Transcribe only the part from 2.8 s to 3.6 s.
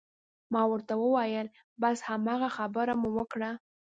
مو وکړه.